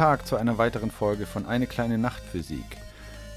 Tag 0.00 0.26
zu 0.26 0.36
einer 0.36 0.56
weiteren 0.56 0.90
Folge 0.90 1.26
von 1.26 1.44
Eine 1.44 1.66
kleine 1.66 1.98
Nachtphysik. 1.98 2.64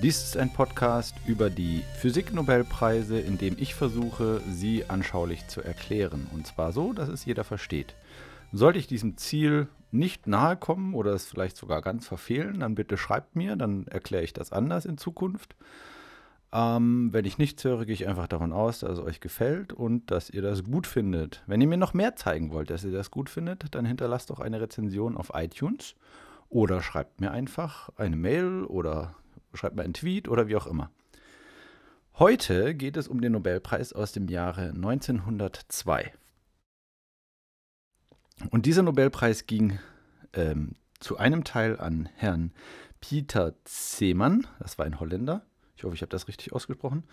Dies 0.01 0.23
ist 0.23 0.37
ein 0.37 0.53
Podcast 0.53 1.13
über 1.25 1.49
die 1.49 1.83
Physiknobelpreise, 1.99 3.19
in 3.19 3.37
dem 3.37 3.57
ich 3.59 3.75
versuche, 3.75 4.39
sie 4.49 4.85
anschaulich 4.87 5.45
zu 5.47 5.61
erklären. 5.61 6.25
Und 6.31 6.47
zwar 6.47 6.71
so, 6.71 6.93
dass 6.93 7.09
es 7.09 7.25
jeder 7.25 7.43
versteht. 7.43 7.95
Sollte 8.53 8.79
ich 8.79 8.87
diesem 8.87 9.17
Ziel 9.17 9.67
nicht 9.91 10.25
nahe 10.25 10.55
kommen 10.55 10.93
oder 10.93 11.11
es 11.11 11.25
vielleicht 11.25 11.57
sogar 11.57 11.81
ganz 11.81 12.07
verfehlen, 12.07 12.61
dann 12.61 12.75
bitte 12.75 12.95
schreibt 12.95 13.35
mir, 13.35 13.57
dann 13.57 13.85
erkläre 13.87 14.23
ich 14.23 14.31
das 14.31 14.53
anders 14.53 14.85
in 14.85 14.97
Zukunft. 14.97 15.57
Ähm, 16.53 17.09
wenn 17.11 17.25
ich 17.25 17.37
nichts 17.37 17.61
höre, 17.65 17.83
gehe 17.83 17.93
ich 17.93 18.07
einfach 18.07 18.27
davon 18.27 18.53
aus, 18.53 18.79
dass 18.79 18.99
es 18.99 19.03
euch 19.03 19.19
gefällt 19.19 19.73
und 19.73 20.11
dass 20.11 20.29
ihr 20.29 20.41
das 20.41 20.63
gut 20.63 20.87
findet. 20.87 21.43
Wenn 21.45 21.59
ihr 21.59 21.67
mir 21.67 21.75
noch 21.75 21.93
mehr 21.93 22.15
zeigen 22.15 22.51
wollt, 22.51 22.69
dass 22.69 22.85
ihr 22.85 22.93
das 22.93 23.11
gut 23.11 23.29
findet, 23.29 23.75
dann 23.75 23.85
hinterlasst 23.85 24.29
doch 24.29 24.39
eine 24.39 24.61
Rezension 24.61 25.17
auf 25.17 25.31
iTunes 25.33 25.95
oder 26.53 26.83
schreibt 26.83 27.19
mir 27.19 27.31
einfach 27.31 27.89
eine 27.95 28.15
Mail 28.15 28.63
oder 28.65 29.15
schreibt 29.55 29.75
mir 29.75 29.81
einen 29.81 29.95
Tweet 29.95 30.27
oder 30.27 30.47
wie 30.47 30.55
auch 30.55 30.67
immer. 30.67 30.91
Heute 32.19 32.75
geht 32.75 32.95
es 32.95 33.07
um 33.07 33.21
den 33.21 33.31
Nobelpreis 33.31 33.91
aus 33.91 34.11
dem 34.11 34.27
Jahre 34.27 34.69
1902. 34.69 36.13
Und 38.51 38.67
dieser 38.67 38.83
Nobelpreis 38.83 39.47
ging 39.47 39.79
ähm, 40.33 40.75
zu 40.99 41.17
einem 41.17 41.43
Teil 41.43 41.79
an 41.79 42.07
Herrn 42.15 42.51
Pieter 43.01 43.55
Zeeman, 43.63 44.45
das 44.59 44.77
war 44.77 44.85
ein 44.85 44.99
Holländer, 44.99 45.43
ich 45.75 45.83
hoffe, 45.83 45.95
ich 45.95 46.01
habe 46.01 46.11
das 46.11 46.27
richtig 46.27 46.53
ausgesprochen. 46.53 47.03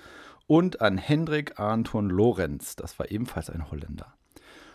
Und 0.47 0.83
an 0.83 0.99
Hendrik 0.99 1.59
Anton 1.59 2.11
Lorenz, 2.11 2.77
das 2.77 2.99
war 2.99 3.11
ebenfalls 3.11 3.49
ein 3.49 3.71
Holländer. 3.71 4.15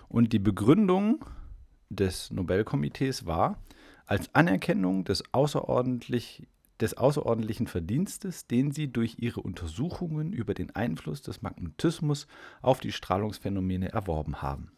Und 0.08 0.34
die 0.34 0.40
Begründung 0.40 1.24
des 1.90 2.32
Nobelkomitees 2.32 3.27
war, 3.27 3.60
als 4.06 4.34
Anerkennung 4.34 5.04
des, 5.04 5.24
außerordentlich, 5.34 6.48
des 6.80 6.96
außerordentlichen 6.96 7.68
Verdienstes, 7.68 8.48
den 8.48 8.72
sie 8.72 8.92
durch 8.92 9.18
ihre 9.20 9.42
Untersuchungen 9.42 10.34
über 10.34 10.54
den 10.54 10.76
Einfluss 10.76 11.22
des 11.22 11.42
Magnetismus 11.42 12.28
auf 12.62 12.80
die 12.80 12.92
Strahlungsphänomene 12.92 13.92
erworben 13.92 14.42
haben. 14.42 14.72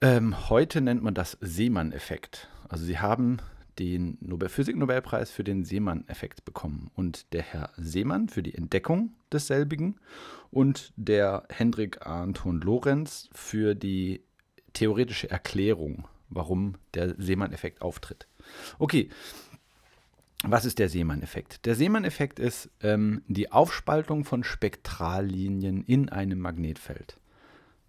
Ähm, 0.00 0.50
heute 0.50 0.80
nennt 0.80 1.02
man 1.02 1.14
das 1.14 1.38
Seemann-Effekt. 1.40 2.48
Also 2.68 2.84
sie 2.84 2.98
haben 2.98 3.38
den 3.78 4.18
Nobel 4.20 4.48
Physik-Nobelpreis 4.48 5.30
für 5.30 5.44
den 5.44 5.64
Seemann-Effekt 5.64 6.44
bekommen 6.44 6.90
und 6.94 7.32
der 7.32 7.42
Herr 7.42 7.70
Seemann 7.76 8.28
für 8.28 8.42
die 8.42 8.54
Entdeckung 8.54 9.14
desselbigen 9.32 9.98
und 10.50 10.92
der 10.96 11.44
Hendrik 11.48 12.06
Anton 12.06 12.60
Lorenz 12.60 13.30
für 13.32 13.74
die 13.74 14.22
theoretische 14.72 15.30
Erklärung, 15.30 16.06
warum 16.34 16.74
der 16.94 17.14
Seemann-Effekt 17.18 17.82
auftritt. 17.82 18.26
Okay, 18.78 19.08
was 20.44 20.64
ist 20.64 20.78
der 20.78 20.88
Seemann-Effekt? 20.88 21.64
Der 21.66 21.74
Seemann-Effekt 21.74 22.38
ist 22.40 22.70
ähm, 22.80 23.22
die 23.28 23.52
Aufspaltung 23.52 24.24
von 24.24 24.42
Spektrallinien 24.42 25.84
in 25.84 26.08
einem 26.08 26.40
Magnetfeld. 26.40 27.18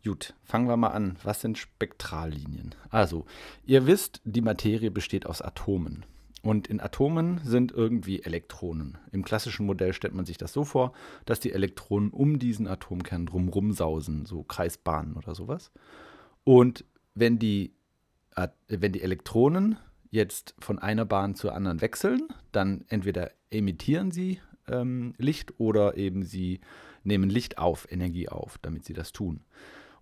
Gut, 0.04 0.36
fangen 0.44 0.68
wir 0.68 0.78
mal 0.78 0.90
an. 0.90 1.18
Was 1.24 1.42
sind 1.42 1.58
Spektrallinien? 1.58 2.76
Also, 2.90 3.26
ihr 3.66 3.88
wisst, 3.88 4.22
die 4.26 4.42
Materie 4.42 4.92
besteht 4.92 5.26
aus 5.26 5.42
Atomen. 5.42 6.06
Und 6.44 6.68
in 6.68 6.82
Atomen 6.82 7.40
sind 7.46 7.72
irgendwie 7.72 8.22
Elektronen. 8.22 8.98
Im 9.14 9.24
klassischen 9.24 9.66
Modell 9.66 9.94
stellt 9.94 10.14
man 10.14 10.26
sich 10.26 10.38
das 10.38 10.52
so 10.52 10.66
vor, 10.66 10.92
dass 11.26 11.40
die 11.40 11.54
Elektronen 11.54 12.10
um 12.10 12.38
diesen 12.38 12.68
Atomkern 12.68 13.26
drumherum 13.26 13.72
sausen, 13.72 14.26
so 14.26 14.44
Kreisbahnen 14.44 15.16
oder 15.16 15.36
sowas. 15.36 15.72
Und 16.44 16.84
wenn 17.16 17.40
die, 17.40 17.74
wenn 18.68 18.92
die 18.92 19.02
Elektronen 19.02 19.78
jetzt 20.10 20.56
von 20.60 20.80
einer 20.80 21.06
Bahn 21.06 21.36
zur 21.36 21.56
anderen 21.56 21.82
wechseln, 21.82 22.28
dann 22.52 22.86
entweder 22.88 23.32
emittieren 23.50 24.12
sie 24.12 24.40
ähm, 24.68 25.14
Licht 25.18 25.60
oder 25.60 25.98
eben 25.98 26.24
sie 26.24 26.62
nehmen 27.04 27.30
Licht 27.30 27.58
auf, 27.58 27.92
Energie 27.92 28.30
auf, 28.30 28.58
damit 28.60 28.86
sie 28.86 28.94
das 28.94 29.12
tun. 29.12 29.42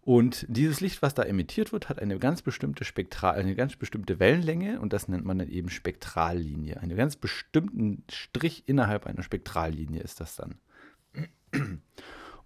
Und 0.03 0.45
dieses 0.49 0.81
Licht, 0.81 1.03
was 1.03 1.13
da 1.13 1.23
emittiert 1.23 1.71
wird, 1.71 1.87
hat 1.87 1.99
eine 1.99 2.17
ganz 2.17 2.41
bestimmte 2.41 2.83
Spektral, 2.85 3.35
eine 3.35 3.55
ganz 3.55 3.75
bestimmte 3.75 4.19
Wellenlänge 4.19 4.81
und 4.81 4.93
das 4.93 5.07
nennt 5.07 5.25
man 5.25 5.37
dann 5.37 5.49
eben 5.49 5.69
Spektrallinie. 5.69 6.79
Einen 6.79 6.97
ganz 6.97 7.15
bestimmten 7.15 8.03
Strich 8.09 8.63
innerhalb 8.65 9.05
einer 9.05 9.21
Spektrallinie 9.21 10.01
ist 10.01 10.19
das 10.19 10.35
dann. 10.35 10.55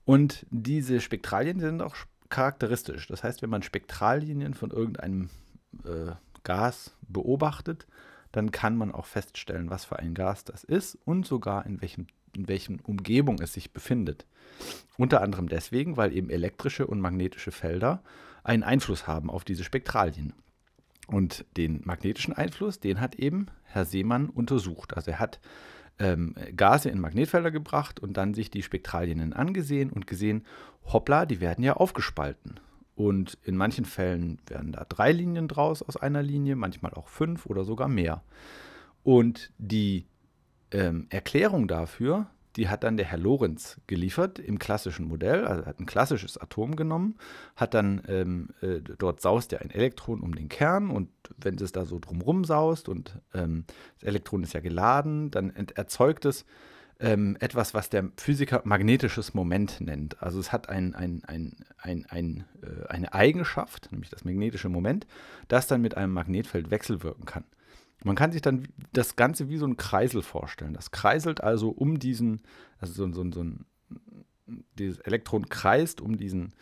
Und 0.03 0.45
diese 0.51 0.99
Spektralien 0.99 1.59
sind 1.59 1.81
auch 1.81 1.95
charakteristisch. 2.29 3.07
Das 3.07 3.23
heißt, 3.23 3.41
wenn 3.41 3.49
man 3.49 3.63
Spektrallinien 3.63 4.53
von 4.53 4.71
irgendeinem 4.71 5.29
äh, 5.85 6.13
Gas 6.43 6.95
beobachtet, 7.07 7.87
dann 8.31 8.51
kann 8.51 8.77
man 8.77 8.91
auch 8.91 9.05
feststellen, 9.05 9.69
was 9.69 9.85
für 9.85 9.99
ein 9.99 10.13
Gas 10.13 10.43
das 10.43 10.63
ist 10.63 10.97
und 11.05 11.25
sogar 11.25 11.65
in 11.65 11.81
welchem 11.81 12.07
in 12.35 12.47
welchen 12.47 12.79
Umgebung 12.81 13.39
es 13.41 13.53
sich 13.53 13.71
befindet. 13.71 14.25
Unter 14.97 15.21
anderem 15.21 15.49
deswegen, 15.49 15.97
weil 15.97 16.13
eben 16.13 16.29
elektrische 16.29 16.87
und 16.87 16.99
magnetische 16.99 17.51
Felder 17.51 18.03
einen 18.43 18.63
Einfluss 18.63 19.07
haben 19.07 19.29
auf 19.29 19.43
diese 19.43 19.63
Spektralien. 19.63 20.33
Und 21.07 21.45
den 21.55 21.81
magnetischen 21.85 22.33
Einfluss, 22.33 22.79
den 22.79 22.99
hat 22.99 23.15
eben 23.15 23.47
Herr 23.63 23.85
Seemann 23.85 24.29
untersucht. 24.29 24.95
Also 24.95 25.11
er 25.11 25.19
hat 25.19 25.39
ähm, 25.99 26.35
Gase 26.55 26.89
in 26.89 26.99
Magnetfelder 26.99 27.51
gebracht 27.51 27.99
und 27.99 28.17
dann 28.17 28.33
sich 28.33 28.49
die 28.49 28.63
Spektralien 28.63 29.33
angesehen 29.33 29.91
und 29.91 30.07
gesehen, 30.07 30.45
hoppla, 30.85 31.25
die 31.25 31.41
werden 31.41 31.63
ja 31.63 31.73
aufgespalten. 31.73 32.59
Und 32.95 33.37
in 33.43 33.57
manchen 33.57 33.85
Fällen 33.85 34.39
werden 34.47 34.71
da 34.71 34.85
drei 34.87 35.11
Linien 35.11 35.47
draus 35.47 35.81
aus 35.81 35.97
einer 35.97 36.23
Linie, 36.23 36.55
manchmal 36.55 36.93
auch 36.93 37.09
fünf 37.09 37.45
oder 37.45 37.65
sogar 37.65 37.89
mehr. 37.89 38.23
Und 39.03 39.51
die 39.57 40.07
ähm, 40.71 41.07
Erklärung 41.09 41.67
dafür, 41.67 42.27
die 42.55 42.69
hat 42.69 42.83
dann 42.83 42.95
der 42.95 43.05
Herr 43.05 43.17
Lorenz 43.17 43.81
geliefert 43.85 44.39
im 44.39 44.59
klassischen 44.59 45.07
Modell. 45.07 45.45
Also 45.45 45.63
er 45.63 45.67
hat 45.67 45.79
ein 45.79 45.85
klassisches 45.85 46.37
Atom 46.37 46.75
genommen, 46.75 47.15
hat 47.55 47.73
dann, 47.73 48.01
ähm, 48.07 48.49
äh, 48.61 48.79
dort 48.79 49.21
saust 49.21 49.51
ja 49.51 49.59
ein 49.59 49.71
Elektron 49.71 50.21
um 50.21 50.33
den 50.33 50.47
Kern 50.47 50.89
und 50.89 51.09
wenn 51.37 51.55
es 51.55 51.71
da 51.73 51.85
so 51.85 51.99
drumrum 51.99 52.45
saust 52.45 52.87
und 52.87 53.19
ähm, 53.33 53.65
das 53.95 54.07
Elektron 54.07 54.43
ist 54.43 54.53
ja 54.53 54.61
geladen, 54.61 55.31
dann 55.31 55.49
erzeugt 55.53 56.25
es 56.25 56.45
ähm, 56.99 57.35
etwas, 57.39 57.73
was 57.73 57.89
der 57.89 58.09
Physiker 58.17 58.61
magnetisches 58.63 59.33
Moment 59.33 59.81
nennt. 59.81 60.21
Also 60.21 60.39
es 60.39 60.51
hat 60.51 60.69
ein, 60.69 60.95
ein, 60.95 61.23
ein, 61.25 61.55
ein, 62.09 62.45
äh, 62.61 62.87
eine 62.87 63.13
Eigenschaft, 63.13 63.91
nämlich 63.91 64.09
das 64.09 64.23
magnetische 64.23 64.69
Moment, 64.69 65.05
das 65.47 65.67
dann 65.67 65.81
mit 65.81 65.97
einem 65.97 66.13
Magnetfeld 66.13 66.71
wechselwirken 66.71 67.25
kann. 67.25 67.43
Man 68.03 68.15
kann 68.15 68.31
sich 68.31 68.41
dann 68.41 68.67
das 68.93 69.15
Ganze 69.15 69.49
wie 69.49 69.57
so 69.57 69.65
ein 69.65 69.77
Kreisel 69.77 70.21
vorstellen. 70.21 70.73
Das 70.73 70.91
kreiselt 70.91 71.41
also 71.41 71.69
um 71.69 71.99
diesen, 71.99 72.41
also 72.77 72.93
so, 72.93 73.11
so, 73.11 73.31
so 73.31 73.43
ein, 73.43 73.65
dieses 74.77 74.99
Elektron 74.99 75.49
kreist 75.49 76.01
um 76.01 76.17
diesen 76.17 76.53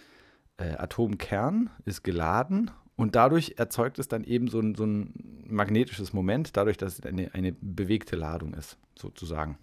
äh, 0.57 0.75
Atomkern, 0.75 1.69
ist 1.85 2.03
geladen 2.03 2.71
und 2.95 3.15
dadurch 3.15 3.55
erzeugt 3.57 3.99
es 3.99 4.07
dann 4.07 4.23
eben 4.23 4.47
so 4.47 4.59
ein, 4.59 4.75
so 4.75 4.85
ein 4.85 5.43
magnetisches 5.47 6.13
Moment, 6.13 6.55
dadurch, 6.55 6.77
dass 6.77 6.99
es 6.99 7.05
eine, 7.05 7.33
eine 7.33 7.51
bewegte 7.51 8.15
Ladung 8.15 8.53
ist, 8.53 8.77
sozusagen. 8.97 9.57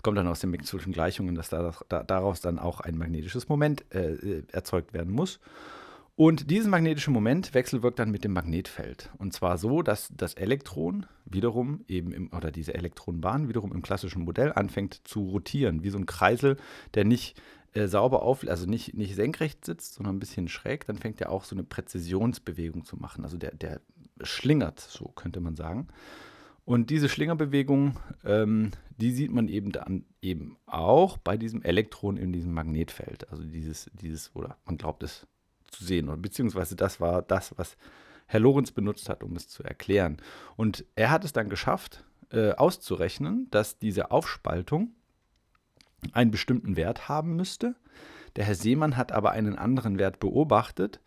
Es 0.00 0.02
kommt 0.02 0.16
dann 0.16 0.28
aus 0.28 0.40
den 0.40 0.50
Maxwell'schen 0.50 0.92
Gleichungen, 0.92 1.34
dass 1.34 1.50
da, 1.50 1.74
da, 1.90 2.02
daraus 2.02 2.40
dann 2.40 2.58
auch 2.58 2.80
ein 2.80 2.96
magnetisches 2.96 3.50
Moment 3.50 3.84
äh, 3.94 4.14
äh 4.14 4.42
erzeugt 4.50 4.94
werden 4.94 5.12
muss. 5.12 5.40
Und 6.16 6.50
dieses 6.50 6.68
magnetische 6.68 7.10
Moment 7.10 7.52
wechselwirkt 7.52 7.98
dann 7.98 8.10
mit 8.10 8.24
dem 8.24 8.32
Magnetfeld. 8.32 9.10
Und 9.18 9.34
zwar 9.34 9.58
so, 9.58 9.82
dass 9.82 10.08
das 10.16 10.32
Elektron 10.32 11.04
wiederum 11.26 11.84
eben 11.86 12.12
im, 12.12 12.32
oder 12.32 12.50
diese 12.50 12.72
Elektronenbahn 12.72 13.50
wiederum 13.50 13.74
im 13.74 13.82
klassischen 13.82 14.22
Modell 14.22 14.54
anfängt 14.54 15.06
zu 15.06 15.20
rotieren, 15.28 15.82
wie 15.82 15.90
so 15.90 15.98
ein 15.98 16.06
Kreisel, 16.06 16.56
der 16.94 17.04
nicht 17.04 17.38
äh, 17.74 17.86
sauber 17.86 18.22
auf, 18.22 18.48
also 18.48 18.64
nicht, 18.64 18.94
nicht 18.94 19.14
senkrecht 19.14 19.66
sitzt, 19.66 19.96
sondern 19.96 20.16
ein 20.16 20.20
bisschen 20.20 20.48
schräg, 20.48 20.86
dann 20.86 20.96
fängt 20.96 21.20
er 21.20 21.28
auch 21.28 21.44
so 21.44 21.54
eine 21.54 21.62
Präzisionsbewegung 21.64 22.86
zu 22.86 22.96
machen. 22.96 23.22
Also 23.22 23.36
der, 23.36 23.54
der 23.54 23.82
schlingert, 24.22 24.80
so 24.80 25.08
könnte 25.08 25.40
man 25.40 25.56
sagen. 25.56 25.88
Und 26.70 26.88
diese 26.90 27.08
Schlingerbewegung, 27.08 27.98
ähm, 28.24 28.70
die 28.96 29.10
sieht 29.10 29.32
man 29.32 29.48
eben 29.48 29.72
dann 29.72 30.04
eben 30.22 30.56
auch 30.66 31.18
bei 31.18 31.36
diesem 31.36 31.62
Elektron 31.62 32.16
in 32.16 32.32
diesem 32.32 32.52
Magnetfeld. 32.52 33.28
Also 33.28 33.42
dieses, 33.42 33.90
dieses, 33.92 34.30
oder 34.36 34.56
man 34.64 34.76
glaubt 34.76 35.02
es 35.02 35.26
zu 35.72 35.82
sehen. 35.82 36.08
Und 36.08 36.22
beziehungsweise 36.22 36.76
das 36.76 37.00
war 37.00 37.22
das, 37.22 37.58
was 37.58 37.76
Herr 38.26 38.38
Lorenz 38.38 38.70
benutzt 38.70 39.08
hat, 39.08 39.24
um 39.24 39.34
es 39.34 39.48
zu 39.48 39.64
erklären. 39.64 40.18
Und 40.54 40.84
er 40.94 41.10
hat 41.10 41.24
es 41.24 41.32
dann 41.32 41.48
geschafft, 41.48 42.04
äh, 42.30 42.52
auszurechnen, 42.52 43.48
dass 43.50 43.80
diese 43.80 44.12
Aufspaltung 44.12 44.92
einen 46.12 46.30
bestimmten 46.30 46.76
Wert 46.76 47.08
haben 47.08 47.34
müsste. 47.34 47.74
Der 48.36 48.44
Herr 48.44 48.54
Seemann 48.54 48.96
hat 48.96 49.10
aber 49.10 49.32
einen 49.32 49.58
anderen 49.58 49.98
Wert 49.98 50.20
beobachtet, 50.20 51.00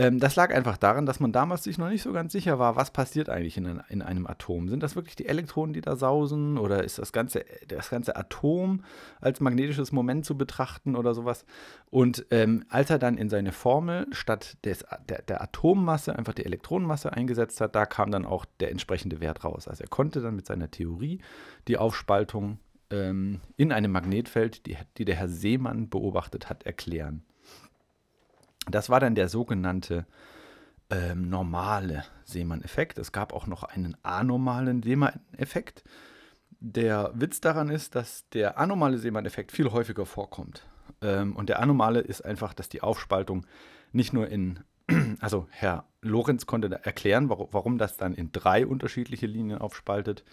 Ähm, 0.00 0.18
das 0.18 0.34
lag 0.34 0.50
einfach 0.54 0.78
daran, 0.78 1.04
dass 1.04 1.20
man 1.20 1.30
damals 1.30 1.64
sich 1.64 1.76
noch 1.76 1.90
nicht 1.90 2.00
so 2.00 2.14
ganz 2.14 2.32
sicher 2.32 2.58
war, 2.58 2.74
was 2.74 2.90
passiert 2.90 3.28
eigentlich 3.28 3.58
in, 3.58 3.82
in 3.90 4.00
einem 4.00 4.26
Atom. 4.26 4.70
Sind 4.70 4.82
das 4.82 4.96
wirklich 4.96 5.14
die 5.14 5.26
Elektronen, 5.26 5.74
die 5.74 5.82
da 5.82 5.94
sausen 5.94 6.56
oder 6.56 6.82
ist 6.82 6.98
das 6.98 7.12
ganze, 7.12 7.44
das 7.68 7.90
ganze 7.90 8.16
Atom 8.16 8.82
als 9.20 9.40
magnetisches 9.40 9.92
Moment 9.92 10.24
zu 10.24 10.38
betrachten 10.38 10.96
oder 10.96 11.12
sowas? 11.12 11.44
Und 11.90 12.24
ähm, 12.30 12.64
als 12.70 12.88
er 12.88 12.98
dann 12.98 13.18
in 13.18 13.28
seine 13.28 13.52
Formel 13.52 14.06
statt 14.12 14.56
des, 14.64 14.86
der, 15.06 15.20
der 15.20 15.42
Atommasse 15.42 16.16
einfach 16.16 16.32
die 16.32 16.46
Elektronenmasse 16.46 17.12
eingesetzt 17.12 17.60
hat, 17.60 17.74
da 17.74 17.84
kam 17.84 18.10
dann 18.10 18.24
auch 18.24 18.46
der 18.60 18.70
entsprechende 18.70 19.20
Wert 19.20 19.44
raus. 19.44 19.68
Also 19.68 19.84
er 19.84 19.90
konnte 19.90 20.22
dann 20.22 20.34
mit 20.34 20.46
seiner 20.46 20.70
Theorie 20.70 21.20
die 21.68 21.76
Aufspaltung 21.76 22.58
ähm, 22.88 23.40
in 23.58 23.70
einem 23.70 23.92
Magnetfeld, 23.92 24.64
die, 24.64 24.78
die 24.96 25.04
der 25.04 25.16
Herr 25.16 25.28
Seemann 25.28 25.90
beobachtet 25.90 26.48
hat, 26.48 26.62
erklären. 26.62 27.22
Das 28.70 28.90
war 28.90 29.00
dann 29.00 29.14
der 29.14 29.28
sogenannte 29.28 30.06
ähm, 30.90 31.28
normale 31.28 32.04
Seemann-Effekt. 32.24 32.98
Es 32.98 33.12
gab 33.12 33.32
auch 33.32 33.46
noch 33.46 33.62
einen 33.62 33.96
anormalen 34.02 34.82
Seemann-Effekt. 34.82 35.84
Der 36.58 37.12
Witz 37.14 37.40
daran 37.40 37.70
ist, 37.70 37.94
dass 37.94 38.28
der 38.30 38.58
anormale 38.58 38.98
Seemann-Effekt 38.98 39.52
viel 39.52 39.70
häufiger 39.70 40.04
vorkommt. 40.04 40.66
Ähm, 41.00 41.36
und 41.36 41.48
der 41.48 41.60
anormale 41.60 42.00
ist 42.00 42.22
einfach, 42.22 42.52
dass 42.54 42.68
die 42.68 42.82
Aufspaltung 42.82 43.46
nicht 43.92 44.12
nur 44.12 44.28
in, 44.28 44.60
also 45.20 45.46
Herr 45.50 45.84
Lorenz 46.02 46.46
konnte 46.46 46.68
erklären, 46.84 47.28
warum, 47.28 47.48
warum 47.52 47.78
das 47.78 47.96
dann 47.96 48.14
in 48.14 48.32
drei 48.32 48.66
unterschiedliche 48.66 49.26
Linien 49.26 49.58
aufspaltet. 49.58 50.24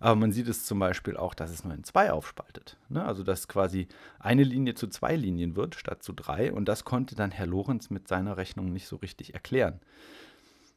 Aber 0.00 0.16
man 0.16 0.32
sieht 0.32 0.48
es 0.48 0.64
zum 0.64 0.78
Beispiel 0.78 1.16
auch, 1.16 1.34
dass 1.34 1.50
es 1.50 1.62
nur 1.62 1.74
in 1.74 1.84
zwei 1.84 2.10
aufspaltet. 2.10 2.78
Ne? 2.88 3.04
Also 3.04 3.22
dass 3.22 3.48
quasi 3.48 3.86
eine 4.18 4.42
Linie 4.42 4.74
zu 4.74 4.88
zwei 4.88 5.14
Linien 5.14 5.56
wird 5.56 5.74
statt 5.74 6.02
zu 6.02 6.12
drei. 6.12 6.52
Und 6.52 6.64
das 6.64 6.84
konnte 6.84 7.14
dann 7.14 7.30
Herr 7.30 7.46
Lorenz 7.46 7.90
mit 7.90 8.08
seiner 8.08 8.38
Rechnung 8.38 8.72
nicht 8.72 8.88
so 8.88 8.96
richtig 8.96 9.34
erklären. 9.34 9.80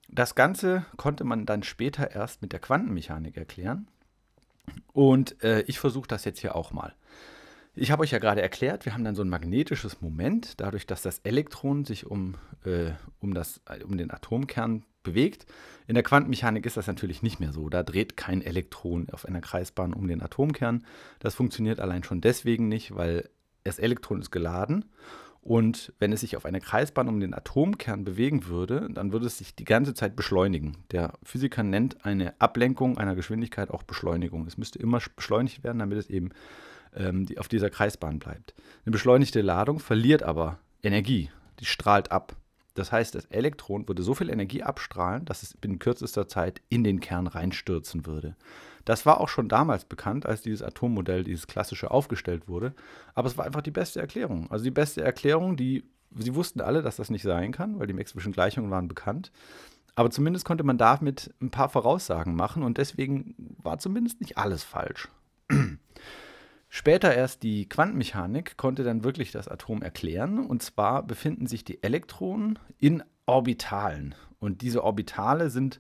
Das 0.10 0.36
Ganze 0.36 0.86
konnte 0.98 1.24
man 1.24 1.46
dann 1.46 1.64
später 1.64 2.12
erst 2.12 2.42
mit 2.42 2.52
der 2.52 2.60
Quantenmechanik 2.60 3.38
erklären. 3.38 3.88
Und 4.92 5.42
äh, 5.44 5.62
ich 5.62 5.80
versuche 5.80 6.08
das 6.08 6.26
jetzt 6.26 6.40
hier 6.40 6.56
auch 6.56 6.72
mal. 6.72 6.94
Ich 7.76 7.90
habe 7.90 8.04
euch 8.04 8.12
ja 8.12 8.20
gerade 8.20 8.42
erklärt, 8.42 8.86
wir 8.86 8.94
haben 8.94 9.04
dann 9.04 9.16
so 9.16 9.24
ein 9.24 9.30
magnetisches 9.30 10.00
Moment, 10.00 10.60
dadurch, 10.62 10.86
dass 10.86 11.02
das 11.02 11.20
Elektron 11.20 11.86
sich 11.86 12.06
um, 12.06 12.36
äh, 12.66 12.92
um, 13.20 13.34
das, 13.34 13.62
um 13.84 13.98
den 13.98 14.12
Atomkern 14.12 14.86
bewegt. 15.02 15.48
In 15.88 15.96
der 15.96 16.04
Quantenmechanik 16.04 16.68
ist 16.68 16.78
das 16.78 16.86
natürlich 16.86 17.24
nicht 17.24 17.40
mehr 17.40 17.52
so. 17.52 17.70
Da 17.70 17.82
dreht 17.82 18.16
kein 18.16 18.44
Elektron 18.44 19.10
auf 19.12 19.26
einer 19.26 19.42
Kreisbahn 19.42 19.94
um 19.94 20.08
den 20.08 20.22
Atomkern. 20.22 20.86
Das 21.20 21.34
funktioniert 21.34 21.80
allein 21.80 22.04
schon 22.04 22.22
deswegen 22.22 22.68
nicht, 22.68 22.96
weil 22.96 23.28
das 23.64 23.80
Elektron 23.80 24.22
ist 24.22 24.32
geladen. 24.32 24.86
Und 25.42 25.94
wenn 26.00 26.14
es 26.14 26.22
sich 26.22 26.38
auf 26.38 26.46
einer 26.46 26.62
Kreisbahn 26.62 27.10
um 27.10 27.20
den 27.20 27.34
Atomkern 27.34 28.06
bewegen 28.06 28.46
würde, 28.46 28.88
dann 28.94 29.12
würde 29.12 29.26
es 29.26 29.40
sich 29.40 29.56
die 29.56 29.66
ganze 29.66 29.94
Zeit 29.96 30.16
beschleunigen. 30.16 30.78
Der 30.92 31.14
Physiker 31.24 31.64
nennt 31.64 32.06
eine 32.06 32.40
Ablenkung 32.40 32.98
einer 33.00 33.16
Geschwindigkeit 33.16 33.72
auch 33.72 33.84
Beschleunigung. 33.84 34.46
Es 34.48 34.58
müsste 34.58 34.80
immer 34.80 35.02
beschleunigt 35.16 35.64
werden, 35.64 35.80
damit 35.80 35.98
es 35.98 36.10
eben 36.10 36.30
ähm, 36.96 37.26
die, 37.26 37.38
auf 37.40 37.48
dieser 37.48 37.70
Kreisbahn 37.70 38.20
bleibt. 38.20 38.54
Eine 38.86 38.92
beschleunigte 38.92 39.42
Ladung 39.42 39.80
verliert 39.80 40.24
aber 40.24 40.60
Energie. 40.82 41.30
Die 41.60 41.66
strahlt 41.66 42.12
ab. 42.12 42.36
Das 42.74 42.92
heißt, 42.92 43.14
das 43.14 43.26
Elektron 43.26 43.88
würde 43.88 44.02
so 44.02 44.16
viel 44.16 44.30
Energie 44.30 44.64
abstrahlen, 44.64 45.26
dass 45.26 45.44
es 45.44 45.56
binnen 45.56 45.80
kürzester 45.80 46.28
Zeit 46.28 46.62
in 46.70 46.84
den 46.84 47.00
Kern 47.00 47.28
reinstürzen 47.28 48.06
würde. 48.06 48.36
Das 48.86 49.06
war 49.06 49.22
auch 49.22 49.30
schon 49.30 49.48
damals 49.48 49.86
bekannt, 49.86 50.26
als 50.26 50.42
dieses 50.42 50.64
Atommodell, 50.64 51.24
dieses 51.24 51.48
klassische, 51.48 51.92
aufgestellt 51.92 52.48
wurde. 52.48 52.74
Aber 53.14 53.28
es 53.28 53.38
war 53.38 53.46
einfach 53.46 53.62
die 53.62 53.72
beste 53.72 54.00
Erklärung. 54.00 54.50
Also 54.52 54.64
die 54.64 54.72
beste 54.72 55.04
Erklärung, 55.04 55.56
die, 55.56 55.84
sie 56.18 56.36
wussten 56.36 56.62
alle, 56.62 56.82
dass 56.82 56.96
das 56.96 57.10
nicht 57.10 57.24
sein 57.24 57.52
kann, 57.52 57.80
weil 57.80 57.88
die 57.88 57.94
Maxwell'schen 57.94 58.34
Gleichungen 58.34 58.72
waren 58.72 58.88
bekannt. 58.88 59.32
Aber 59.96 60.10
zumindest 60.10 60.44
konnte 60.44 60.64
man 60.64 60.80
damit 60.80 61.34
ein 61.40 61.52
paar 61.52 61.70
Voraussagen 61.70 62.36
machen 62.36 62.64
und 62.64 62.80
deswegen 62.80 63.36
war 63.62 63.78
zumindest 63.78 64.20
nicht 64.20 64.38
alles 64.38 64.64
falsch. 64.64 65.08
Später 66.76 67.14
erst 67.14 67.44
die 67.44 67.70
Quantenmechanik 67.70 68.58
konnte 68.58 68.84
dann 68.84 69.04
wirklich 69.04 69.32
das 69.32 69.48
Atom 69.48 69.84
erklären. 69.84 70.44
Und 70.44 70.64
zwar 70.64 71.04
befinden 71.04 71.46
sich 71.46 71.64
die 71.64 71.84
Elektronen 71.84 72.58
in 72.80 73.04
Orbitalen. 73.28 74.16
Und 74.40 74.64
diese 74.64 74.84
Orbitale 74.84 75.52
sind 75.52 75.80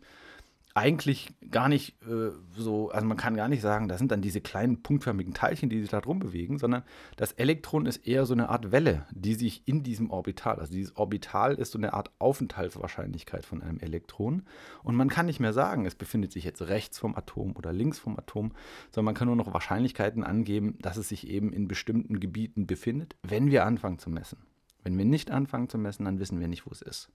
eigentlich 0.75 1.31
gar 1.51 1.69
nicht 1.69 2.01
äh, 2.03 2.31
so, 2.57 2.89
also 2.89 3.05
man 3.05 3.17
kann 3.17 3.35
gar 3.35 3.47
nicht 3.47 3.61
sagen, 3.61 3.87
das 3.87 3.99
sind 3.99 4.11
dann 4.11 4.23
diese 4.23 4.41
kleinen 4.41 4.81
punktförmigen 4.81 5.33
Teilchen, 5.33 5.69
die 5.69 5.79
sich 5.79 5.89
da 5.89 6.01
drum 6.01 6.17
bewegen, 6.17 6.57
sondern 6.57 6.83
das 7.15 7.31
Elektron 7.33 7.85
ist 7.85 8.07
eher 8.07 8.25
so 8.25 8.33
eine 8.33 8.49
Art 8.49 8.71
Welle, 8.71 9.05
die 9.11 9.35
sich 9.35 9.67
in 9.67 9.83
diesem 9.83 10.09
Orbital, 10.09 10.59
also 10.59 10.73
dieses 10.73 10.95
Orbital 10.95 11.55
ist 11.55 11.71
so 11.71 11.77
eine 11.77 11.93
Art 11.93 12.11
Aufenthaltswahrscheinlichkeit 12.17 13.45
von 13.45 13.61
einem 13.61 13.79
Elektron. 13.79 14.43
Und 14.81 14.95
man 14.95 15.09
kann 15.09 15.27
nicht 15.27 15.39
mehr 15.39 15.53
sagen, 15.53 15.85
es 15.85 15.93
befindet 15.93 16.31
sich 16.31 16.43
jetzt 16.43 16.63
rechts 16.63 16.97
vom 16.97 17.15
Atom 17.15 17.55
oder 17.55 17.71
links 17.71 17.99
vom 17.99 18.17
Atom, 18.17 18.53
sondern 18.91 19.05
man 19.05 19.15
kann 19.15 19.27
nur 19.27 19.35
noch 19.35 19.53
Wahrscheinlichkeiten 19.53 20.23
angeben, 20.23 20.79
dass 20.81 20.97
es 20.97 21.07
sich 21.07 21.27
eben 21.27 21.53
in 21.53 21.67
bestimmten 21.67 22.19
Gebieten 22.19 22.65
befindet, 22.65 23.15
wenn 23.21 23.51
wir 23.51 23.65
anfangen 23.65 23.99
zu 23.99 24.09
messen. 24.09 24.39
Wenn 24.83 24.97
wir 24.97 25.05
nicht 25.05 25.29
anfangen 25.29 25.69
zu 25.69 25.77
messen, 25.77 26.05
dann 26.05 26.19
wissen 26.19 26.39
wir 26.39 26.47
nicht, 26.47 26.65
wo 26.65 26.71
es 26.71 26.81
ist. 26.81 27.09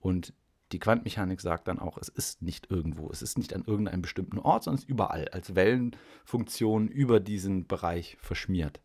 Und 0.00 0.32
die 0.72 0.78
Quantenmechanik 0.78 1.40
sagt 1.40 1.68
dann 1.68 1.78
auch, 1.78 1.98
es 1.98 2.08
ist 2.08 2.42
nicht 2.42 2.70
irgendwo, 2.70 3.10
es 3.10 3.22
ist 3.22 3.38
nicht 3.38 3.54
an 3.54 3.64
irgendeinem 3.66 4.02
bestimmten 4.02 4.38
Ort, 4.38 4.64
sondern 4.64 4.78
es 4.78 4.84
ist 4.84 4.90
überall 4.90 5.28
als 5.28 5.54
Wellenfunktion 5.54 6.88
über 6.88 7.20
diesen 7.20 7.66
Bereich 7.66 8.16
verschmiert. 8.20 8.80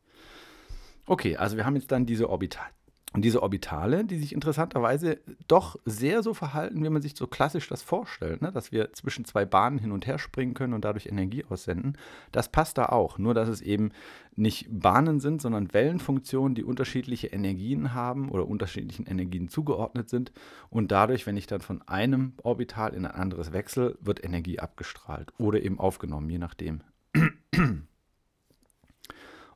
Okay, 1.06 1.38
also 1.38 1.56
wir 1.56 1.66
haben 1.66 1.76
jetzt 1.76 1.92
dann 1.92 2.06
diese 2.06 2.30
Orbital 2.30 2.68
und 3.14 3.24
diese 3.24 3.42
Orbitale, 3.42 4.04
die 4.04 4.20
sich 4.20 4.34
interessanterweise 4.34 5.20
doch 5.48 5.78
sehr 5.86 6.22
so 6.24 6.34
verhalten, 6.34 6.84
wie 6.84 6.90
man 6.90 7.02
sich 7.02 7.16
so 7.16 7.26
klassisch 7.26 7.70
das 7.70 7.82
vorstellt, 7.82 8.42
ne? 8.42 8.52
dass 8.52 8.74
wir 8.74 8.92
zwischen 8.94 9.24
zwei 9.24 9.46
Bahnen 9.46 9.80
hin 9.80 9.94
und 9.94 10.06
her 10.06 10.20
springen 10.20 10.54
können 10.54 10.74
und 10.74 10.84
dadurch 10.84 11.06
Energie 11.06 11.46
aussenden, 11.46 11.98
das 12.34 12.50
passt 12.50 12.78
da 12.78 12.88
auch. 12.88 13.18
Nur, 13.18 13.34
dass 13.34 13.48
es 13.48 13.62
eben 13.62 13.92
nicht 14.36 14.68
Bahnen 14.70 15.22
sind, 15.22 15.42
sondern 15.42 15.74
Wellenfunktionen, 15.74 16.54
die 16.54 16.66
unterschiedliche 16.66 17.28
Energien 17.28 17.94
haben 17.94 18.30
oder 18.30 18.46
unterschiedlichen 18.46 19.06
Energien 19.06 19.48
zugeordnet 19.48 20.10
sind. 20.10 20.34
Und 20.70 20.92
dadurch, 20.92 21.26
wenn 21.26 21.38
ich 21.38 21.48
dann 21.48 21.62
von 21.62 21.82
einem 21.88 22.34
Orbital 22.44 22.94
in 22.94 23.06
ein 23.06 23.16
anderes 23.16 23.54
wechsle, 23.54 23.98
wird 24.02 24.24
Energie 24.24 24.60
abgestrahlt 24.60 25.32
oder 25.38 25.64
eben 25.64 25.80
aufgenommen, 25.80 26.30
je 26.30 26.40
nachdem. 26.40 26.82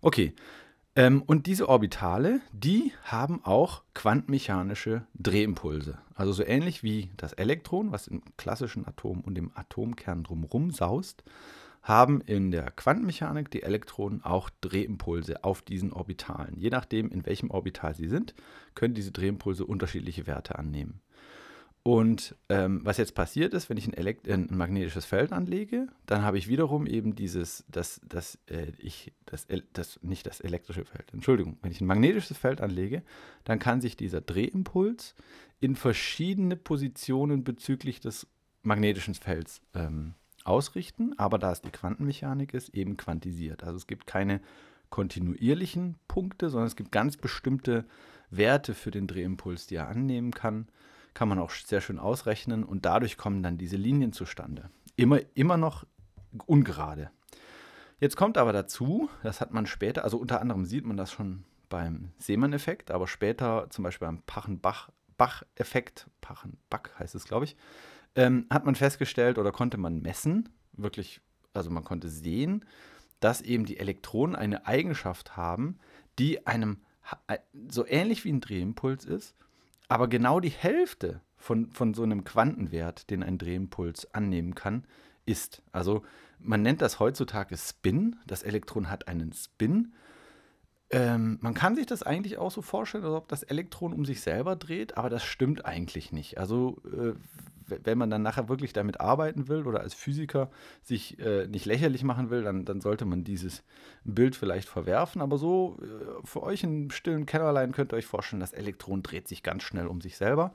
Okay, 0.04 0.34
ähm, 0.96 1.22
und 1.22 1.48
diese 1.48 1.70
Orbitale, 1.70 2.42
die 2.52 2.92
haben 3.04 3.44
auch 3.44 3.84
quantenmechanische 3.94 5.06
Drehimpulse. 5.14 5.98
Also 6.16 6.34
so 6.34 6.44
ähnlich 6.44 6.84
wie 6.84 7.12
das 7.18 7.34
Elektron, 7.34 7.92
was 7.92 8.08
im 8.08 8.22
klassischen 8.38 8.88
Atom 8.88 9.22
und 9.22 9.38
im 9.38 9.52
Atomkern 9.56 10.24
drumherum 10.24 10.72
saust, 10.72 11.24
haben 11.82 12.22
in 12.22 12.52
der 12.52 12.70
Quantenmechanik 12.72 13.50
die 13.50 13.64
Elektronen 13.64 14.24
auch 14.24 14.50
Drehimpulse 14.62 15.44
auf 15.44 15.62
diesen 15.62 15.94
Orbitalen. 15.94 16.56
Je 16.58 16.70
nachdem, 16.70 17.10
in 17.10 17.26
welchem 17.26 17.50
Orbital 17.50 17.96
sie 17.96 18.08
sind, 18.08 18.36
können 18.76 18.94
diese 18.94 19.12
Drehimpulse 19.12 19.66
unterschiedliche 19.66 20.28
Werte 20.28 20.60
annehmen. 20.60 21.02
Und 21.84 22.36
ähm, 22.50 22.82
was 22.84 22.98
jetzt 22.98 23.16
passiert 23.16 23.56
ist, 23.56 23.70
wenn 23.70 23.78
ich 23.78 23.88
ein, 23.88 23.94
Elekt 23.96 24.30
ein 24.30 24.48
magnetisches 24.52 25.06
Feld 25.06 25.34
anlege, 25.34 25.88
dann 26.06 26.22
habe 26.22 26.38
ich 26.38 26.48
wiederum 26.48 26.86
eben 26.86 27.16
dieses, 27.16 27.66
das, 27.70 28.00
das, 28.08 28.38
äh, 28.46 28.72
ich, 28.78 29.14
das, 29.26 29.48
das, 29.74 30.00
nicht 30.04 30.28
das 30.28 30.42
elektrische 30.42 30.86
Feld, 30.86 31.12
Entschuldigung, 31.12 31.58
wenn 31.64 31.72
ich 31.72 31.82
ein 31.82 31.88
magnetisches 31.88 32.38
Feld 32.38 32.62
anlege, 32.62 33.02
dann 33.46 33.58
kann 33.58 33.82
sich 33.82 33.98
dieser 33.98 34.22
Drehimpuls 34.22 35.16
in 35.60 35.76
verschiedene 35.76 36.56
Positionen 36.56 37.44
bezüglich 37.44 38.00
des 38.00 38.28
magnetischen 38.62 39.16
Felds 39.16 39.62
ähm, 39.74 40.14
ausrichten, 40.44 41.18
aber 41.18 41.40
da 41.40 41.52
es 41.52 41.62
die 41.62 41.72
Quantenmechanik 41.72 42.54
ist, 42.54 42.70
eben 42.76 42.96
quantisiert. 42.96 43.64
Also 43.64 43.78
es 43.78 43.88
gibt 43.88 44.06
keine 44.06 44.42
kontinuierlichen 44.92 45.96
Punkte, 46.08 46.52
sondern 46.52 46.68
es 46.68 46.76
gibt 46.76 46.92
ganz 46.92 47.18
bestimmte 47.18 47.86
Werte 48.30 48.76
für 48.76 48.92
den 48.92 49.08
Drehimpuls, 49.08 49.66
die 49.66 49.76
er 49.76 49.88
annehmen 49.88 50.32
kann 50.32 50.68
kann 51.14 51.28
man 51.28 51.40
auch 51.40 51.52
sehr 51.52 51.82
schön 51.82 52.00
ausrechnen 52.00 52.64
und 52.64 52.86
dadurch 52.86 53.18
kommen 53.18 53.44
dann 53.44 53.58
diese 53.58 53.78
Linien 53.78 54.14
zustande. 54.14 54.70
Immer, 54.96 55.20
immer 55.34 55.58
noch 55.58 55.86
ungerade. 56.46 57.12
Jetzt 58.00 58.18
kommt 58.18 58.38
aber 58.38 58.54
dazu, 58.54 59.10
das 59.22 59.42
hat 59.42 59.54
man 59.54 59.66
später, 59.66 60.04
also 60.04 60.18
unter 60.18 60.42
anderem 60.42 60.66
sieht 60.66 60.86
man 60.86 60.98
das 60.98 61.12
schon 61.12 61.44
beim 61.70 62.12
Seemann-Effekt, 62.18 62.92
aber 62.92 63.08
später 63.08 63.68
zum 63.70 63.84
Beispiel 63.84 64.08
beim 64.08 64.22
Pachenbach-Effekt, 64.24 66.08
Pachenbach 66.20 67.00
heißt 67.00 67.16
es, 67.16 67.26
glaube 67.26 67.46
ich, 67.46 67.56
ähm, 68.16 68.48
hat 68.50 68.66
man 68.66 68.76
festgestellt 68.76 69.38
oder 69.38 69.52
konnte 69.52 69.78
man 69.78 70.02
messen, 70.02 70.50
wirklich, 70.74 71.22
also 71.54 71.70
man 71.70 71.84
konnte 71.84 72.10
sehen, 72.10 72.66
dass 73.20 73.42
eben 73.42 73.66
die 73.66 73.78
Elektronen 73.78 74.36
eine 74.36 74.66
Eigenschaft 74.66 75.38
haben, 75.38 75.78
die 76.20 76.46
einem 76.48 76.82
äh, 77.28 77.38
so 77.70 77.86
ähnlich 77.86 78.26
wie 78.26 78.34
ein 78.34 78.42
Drehimpuls 78.42 79.06
ist, 79.06 79.36
aber 79.92 80.08
genau 80.08 80.40
die 80.40 80.48
Hälfte 80.48 81.20
von, 81.36 81.70
von 81.70 81.94
so 81.94 82.04
einem 82.04 82.24
Quantenwert, 82.24 83.10
den 83.10 83.24
ein 83.24 83.38
Drehimpuls 83.38 84.14
annehmen 84.14 84.56
kann, 84.56 84.86
ist. 85.26 85.62
Also 85.74 86.04
man 86.40 86.62
nennt 86.62 86.82
das 86.82 87.02
heutzutage 87.02 87.58
Spin. 87.58 88.16
Das 88.26 88.42
Elektron 88.42 88.90
hat 88.90 89.10
einen 89.10 89.34
Spin. 89.34 89.94
Ähm, 90.92 91.38
man 91.42 91.54
kann 91.54 91.76
sich 91.76 91.86
das 91.86 92.04
eigentlich 92.04 92.38
auch 92.38 92.52
so 92.52 92.62
vorstellen, 92.62 93.06
als 93.06 93.14
ob 93.14 93.28
das 93.28 93.44
Elektron 93.44 93.94
um 93.94 94.06
sich 94.06 94.22
selber 94.22 94.56
dreht, 94.56 94.98
aber 94.98 95.10
das 95.10 95.24
stimmt 95.24 95.66
eigentlich 95.66 96.12
nicht. 96.12 96.38
Also 96.38 96.82
äh, 96.86 97.14
wenn 97.84 97.98
man 97.98 98.10
dann 98.10 98.22
nachher 98.22 98.50
wirklich 98.50 98.74
damit 98.74 99.00
arbeiten 99.00 99.48
will 99.48 99.66
oder 99.66 99.80
als 99.80 99.94
Physiker 99.94 100.50
sich 100.84 101.20
äh, 101.20 101.48
nicht 101.48 101.66
lächerlich 101.66 102.04
machen 102.04 102.30
will, 102.30 102.44
dann, 102.44 102.66
dann 102.66 102.82
sollte 102.82 103.06
man 103.06 103.24
dieses 103.24 103.64
Bild 104.04 104.36
vielleicht 104.36 104.68
verwerfen. 104.68 105.22
Aber 105.22 105.38
so 105.38 105.78
äh, 105.82 106.26
für 106.26 106.44
euch 106.44 106.64
in 106.64 106.92
stillen 106.92 107.26
Kellerlein 107.26 107.72
könnt 107.72 107.94
ihr 107.94 107.98
euch 107.98 108.06
vorstellen, 108.06 108.42
das 108.42 108.54
Elektron 108.54 109.04
dreht 109.04 109.28
sich 109.28 109.44
ganz 109.44 109.64
schnell 109.64 109.88
um 109.88 110.02
sich 110.02 110.18
selber. 110.18 110.54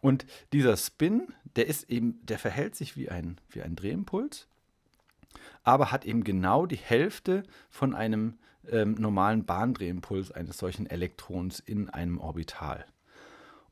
Und 0.00 0.26
dieser 0.52 0.76
Spin, 0.76 1.28
der 1.56 1.66
ist 1.66 1.90
eben, 1.90 2.24
der 2.24 2.38
verhält 2.38 2.76
sich 2.76 2.96
wie 2.96 3.08
ein, 3.08 3.40
wie 3.50 3.62
ein 3.62 3.76
Drehimpuls, 3.76 4.46
aber 5.64 5.90
hat 5.90 6.04
eben 6.04 6.24
genau 6.24 6.66
die 6.66 6.76
Hälfte 6.76 7.42
von 7.68 7.94
einem 7.94 8.38
ähm, 8.70 8.94
normalen 8.94 9.44
Bahndrehimpuls 9.44 10.32
eines 10.32 10.58
solchen 10.58 10.86
Elektrons 10.86 11.60
in 11.60 11.88
einem 11.88 12.18
Orbital. 12.18 12.84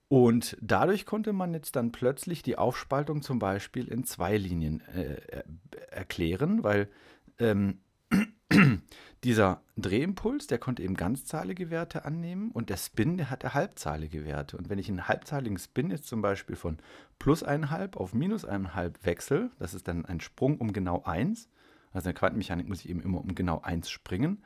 Und 0.08 0.56
dadurch 0.60 1.04
konnte 1.04 1.32
man 1.32 1.52
jetzt 1.52 1.74
dann 1.74 1.90
plötzlich 1.90 2.42
die 2.42 2.58
Aufspaltung 2.58 3.22
zum 3.22 3.38
Beispiel 3.38 3.88
in 3.88 4.04
zwei 4.04 4.36
Linien 4.36 4.80
äh, 4.94 5.42
erklären, 5.90 6.62
weil 6.62 6.88
ähm, 7.40 7.80
dieser 9.24 9.62
Drehimpuls, 9.76 10.46
der 10.46 10.58
konnte 10.58 10.84
eben 10.84 10.94
ganzzahlige 10.94 11.70
Werte 11.70 12.04
annehmen 12.04 12.52
und 12.52 12.70
der 12.70 12.76
Spin, 12.76 13.16
der 13.16 13.30
hatte 13.30 13.54
halbzahlige 13.54 14.24
Werte. 14.24 14.56
Und 14.56 14.70
wenn 14.70 14.78
ich 14.78 14.88
einen 14.88 15.08
halbzahligen 15.08 15.58
Spin 15.58 15.90
jetzt 15.90 16.06
zum 16.06 16.22
Beispiel 16.22 16.54
von 16.54 16.78
plus 17.18 17.44
1,5 17.44 17.96
auf 17.96 18.14
minus 18.14 18.46
1,5 18.46 18.92
wechsle, 19.02 19.50
das 19.58 19.74
ist 19.74 19.88
dann 19.88 20.04
ein 20.04 20.20
Sprung 20.20 20.58
um 20.58 20.72
genau 20.72 21.02
1, 21.02 21.48
also 21.92 22.08
in 22.08 22.14
der 22.14 22.18
Quantenmechanik 22.20 22.68
muss 22.68 22.80
ich 22.80 22.88
eben 22.88 23.00
immer 23.00 23.20
um 23.20 23.34
genau 23.34 23.60
1 23.60 23.90
springen, 23.90 24.42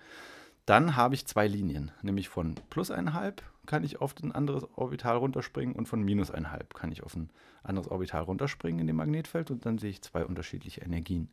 dann 0.70 0.94
habe 0.94 1.16
ich 1.16 1.26
zwei 1.26 1.48
Linien, 1.48 1.90
nämlich 2.00 2.28
von 2.28 2.54
plus 2.70 2.92
1,5 2.92 3.38
kann 3.66 3.82
ich 3.82 4.00
auf 4.00 4.14
ein 4.22 4.30
anderes 4.30 4.68
Orbital 4.76 5.16
runterspringen 5.16 5.74
und 5.74 5.88
von 5.88 6.00
minus 6.00 6.32
1,5 6.32 6.74
kann 6.74 6.92
ich 6.92 7.02
auf 7.02 7.16
ein 7.16 7.28
anderes 7.64 7.88
Orbital 7.88 8.22
runterspringen 8.22 8.78
in 8.78 8.86
dem 8.86 8.94
Magnetfeld 8.94 9.50
und 9.50 9.66
dann 9.66 9.78
sehe 9.78 9.90
ich 9.90 10.00
zwei 10.02 10.24
unterschiedliche 10.24 10.82
Energien. 10.82 11.28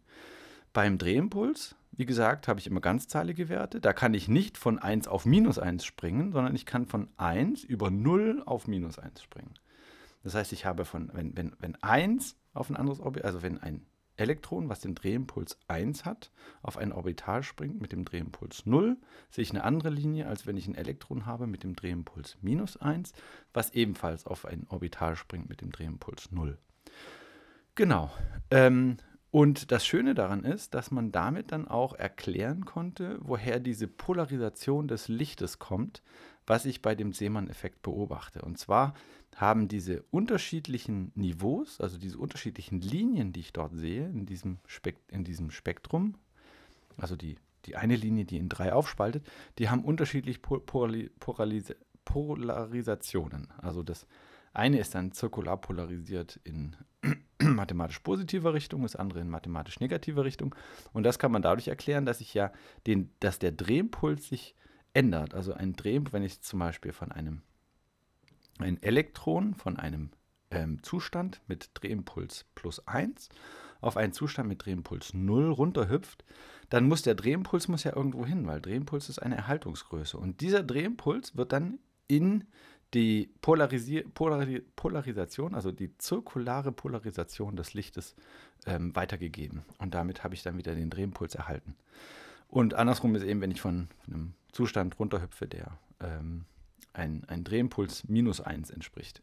Beim 0.73 0.97
Drehimpuls, 0.97 1.75
wie 1.91 2.07
gesagt, 2.07 2.47
habe 2.47 2.59
ich 2.59 2.65
immer 2.65 2.81
ganzzahlige 2.81 3.47
Werte. 3.47 3.79
Da 3.79 3.93
kann 3.93 4.15
ich 4.15 4.27
nicht 4.27 4.57
von 4.57 4.79
1 4.79 5.07
auf 5.07 5.27
minus 5.27 5.59
1 5.59 5.85
springen, 5.85 6.31
sondern 6.31 6.55
ich 6.55 6.65
kann 6.65 6.87
von 6.87 7.07
1 7.17 7.63
über 7.63 7.91
0 7.91 8.41
auf 8.43 8.67
minus 8.67 8.97
1 8.97 9.21
springen. 9.21 9.53
Das 10.23 10.33
heißt, 10.33 10.51
ich 10.51 10.65
habe 10.65 10.83
von, 10.83 11.11
wenn, 11.13 11.37
wenn, 11.37 11.55
wenn 11.59 11.75
1 11.83 12.35
auf 12.55 12.71
ein 12.71 12.75
anderes 12.75 12.99
Orbital, 12.99 13.27
also 13.27 13.43
wenn 13.43 13.59
ein 13.59 13.85
Elektron, 14.17 14.69
was 14.69 14.81
den 14.81 14.95
Drehimpuls 14.95 15.57
1 15.67 16.05
hat, 16.05 16.31
auf 16.61 16.77
ein 16.77 16.91
Orbital 16.91 17.43
springt 17.43 17.79
mit 17.79 17.91
dem 17.91 18.03
Drehimpuls 18.03 18.65
0, 18.65 18.97
sehe 19.29 19.43
ich 19.43 19.51
eine 19.51 19.63
andere 19.63 19.89
Linie, 19.89 20.27
als 20.27 20.45
wenn 20.45 20.57
ich 20.57 20.67
ein 20.67 20.75
Elektron 20.75 21.25
habe 21.25 21.47
mit 21.47 21.63
dem 21.63 21.75
Drehimpuls 21.75 22.37
minus 22.41 22.77
1, 22.77 23.13
was 23.53 23.71
ebenfalls 23.71 24.25
auf 24.25 24.45
ein 24.45 24.65
Orbital 24.69 25.15
springt 25.15 25.49
mit 25.49 25.61
dem 25.61 25.71
Drehimpuls 25.71 26.31
0. 26.31 26.57
Genau. 27.75 28.11
Ähm, 28.49 28.97
und 29.29 29.71
das 29.71 29.85
Schöne 29.85 30.15
daran 30.15 30.43
ist, 30.43 30.73
dass 30.73 30.89
man 30.89 31.11
damit 31.11 31.51
dann 31.51 31.67
auch 31.67 31.93
erklären 31.93 32.65
konnte, 32.65 33.19
woher 33.21 33.59
diese 33.59 33.87
Polarisation 33.87 34.87
des 34.87 35.09
Lichtes 35.09 35.59
kommt, 35.59 36.01
was 36.47 36.65
ich 36.65 36.81
bei 36.81 36.95
dem 36.95 37.13
Seemann-Effekt 37.13 37.81
beobachte. 37.83 38.41
Und 38.41 38.57
zwar 38.57 38.93
haben 39.35 39.67
diese 39.67 40.03
unterschiedlichen 40.09 41.11
Niveaus, 41.13 41.79
also 41.79 41.97
diese 41.97 42.17
unterschiedlichen 42.17 42.81
Linien, 42.81 43.33
die 43.33 43.41
ich 43.41 43.53
dort 43.53 43.75
sehe, 43.75 44.07
in 44.07 44.25
diesem, 44.25 44.57
Spek 44.65 44.97
in 45.09 45.23
diesem 45.23 45.51
Spektrum, 45.51 46.15
also 46.95 47.15
die, 47.15 47.35
die 47.65 47.75
eine 47.75 47.95
Linie, 47.95 48.25
die 48.25 48.37
in 48.37 48.49
drei 48.49 48.73
aufspaltet, 48.73 49.27
die 49.59 49.69
haben 49.69 49.83
unterschiedlich 49.83 50.41
Polaris 50.41 51.75
Polarisationen. 52.05 53.49
Also 53.57 53.83
das 53.83 54.07
eine 54.53 54.79
ist 54.79 54.95
dann 54.95 55.11
zirkular 55.11 55.57
polarisiert 55.57 56.39
in 56.45 56.75
mathematisch 57.41 57.99
positiver 57.99 58.53
Richtung, 58.53 58.83
das 58.83 58.95
andere 58.95 59.19
in 59.19 59.29
mathematisch 59.29 59.81
negativer 59.81 60.23
Richtung. 60.23 60.55
Und 60.93 61.03
das 61.03 61.19
kann 61.19 61.33
man 61.33 61.41
dadurch 61.41 61.67
erklären, 61.67 62.05
dass 62.05 62.21
ich 62.21 62.33
ja 62.33 62.53
den, 62.87 63.11
dass 63.19 63.39
der 63.39 63.51
Drehimpuls 63.51 64.29
sich 64.29 64.55
ändert. 64.97 65.35
Also 65.35 65.53
ein 65.53 65.73
Drehimpuls, 65.73 66.13
wenn 66.13 66.23
ich 66.23 66.41
zum 66.41 66.59
Beispiel 66.59 66.91
von 66.91 67.11
einem 67.11 67.43
ein 68.59 68.81
Elektron 68.81 69.53
von 69.53 69.77
einem 69.77 70.09
ähm, 70.49 70.81
Zustand 70.81 71.41
mit 71.47 71.69
Drehimpuls 71.75 72.45
plus 72.55 72.85
1 72.87 73.29
auf 73.79 73.95
einen 73.95 74.11
Zustand 74.11 74.49
mit 74.49 74.65
Drehimpuls 74.65 75.13
0 75.13 75.51
runterhüpft, 75.51 76.25
dann 76.71 76.87
muss 76.87 77.03
der 77.03 77.13
Drehimpuls 77.13 77.67
muss 77.67 77.83
ja 77.83 77.95
irgendwo 77.95 78.25
hin, 78.25 78.47
weil 78.47 78.59
Drehimpuls 78.59 79.09
ist 79.09 79.19
eine 79.19 79.35
Erhaltungsgröße. 79.35 80.17
Und 80.17 80.41
dieser 80.41 80.63
Drehimpuls 80.63 81.37
wird 81.37 81.51
dann 81.51 81.77
in 82.07 82.45
die 82.95 83.29
Polarisi 83.41 84.01
Polari 84.01 84.61
Polarisation, 84.75 85.53
also 85.53 85.71
die 85.71 85.95
zirkulare 85.97 86.71
Polarisation 86.71 87.55
des 87.55 87.75
Lichtes 87.75 88.15
ähm, 88.65 88.95
weitergegeben. 88.95 89.63
Und 89.77 89.93
damit 89.93 90.23
habe 90.23 90.33
ich 90.33 90.41
dann 90.41 90.57
wieder 90.57 90.73
den 90.73 90.89
Drehimpuls 90.89 91.35
erhalten. 91.35 91.75
Und 92.47 92.73
andersrum 92.73 93.15
ist 93.15 93.23
eben, 93.23 93.41
wenn 93.41 93.51
ich 93.51 93.61
von, 93.61 93.89
einem 94.07 94.33
Zustand 94.51 94.99
runterhüpfe, 94.99 95.47
der 95.47 95.77
ähm, 95.99 96.45
ein, 96.93 97.23
ein 97.27 97.43
Drehimpuls 97.43 98.07
minus 98.07 98.41
1 98.41 98.71
entspricht. 98.71 99.21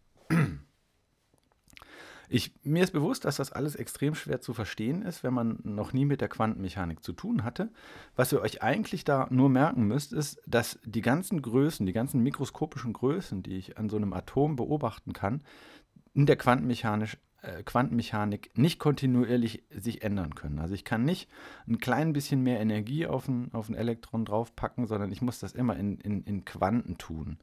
Ich, 2.29 2.53
mir 2.63 2.83
ist 2.83 2.93
bewusst, 2.93 3.25
dass 3.25 3.37
das 3.37 3.53
alles 3.53 3.77
extrem 3.77 4.15
schwer 4.15 4.41
zu 4.41 4.55
verstehen 4.55 5.03
ist, 5.03 5.23
wenn 5.23 5.35
man 5.35 5.59
noch 5.63 5.93
nie 5.93 6.05
mit 6.05 6.21
der 6.21 6.29
Quantenmechanik 6.29 7.05
zu 7.05 7.13
tun 7.13 7.45
hatte. 7.45 7.71
Was 8.17 8.33
ihr 8.33 8.41
euch 8.41 8.63
eigentlich 8.63 9.05
da 9.05 9.27
nur 9.31 9.49
merken 9.51 9.85
müsst, 9.85 10.13
ist, 10.13 10.41
dass 10.47 10.79
die 10.85 11.03
ganzen 11.03 11.43
Größen, 11.43 11.85
die 11.85 11.93
ganzen 11.93 12.23
mikroskopischen 12.23 12.93
Größen, 12.93 13.43
die 13.43 13.57
ich 13.57 13.79
an 13.79 13.89
so 13.89 13.97
einem 13.97 14.13
Atom 14.13 14.57
beobachten 14.57 15.13
kann, 15.13 15.43
in 16.15 16.27
der 16.27 16.37
Quantenmechanik, 16.37 17.19
Quantenmechanik 17.65 18.51
nicht 18.57 18.79
kontinuierlich 18.79 19.63
sich 19.71 20.03
ändern 20.03 20.35
können. 20.35 20.59
Also 20.59 20.75
ich 20.75 20.85
kann 20.85 21.05
nicht 21.05 21.29
ein 21.67 21.79
klein 21.79 22.13
bisschen 22.13 22.43
mehr 22.43 22.61
Energie 22.61 23.07
auf 23.07 23.29
ein, 23.29 23.51
auf 23.53 23.69
ein 23.69 23.75
Elektron 23.75 24.25
draufpacken, 24.25 24.87
sondern 24.87 25.13
ich 25.13 25.23
muss 25.23 25.39
das 25.39 25.53
immer 25.53 25.77
in, 25.77 25.99
in, 25.99 26.25
in 26.25 26.45
Quanten 26.45 26.99
tun. 26.99 27.39